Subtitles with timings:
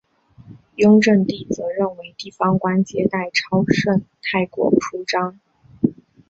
[0.77, 5.39] 雍正帝则认为地方官接待超盛太过铺张。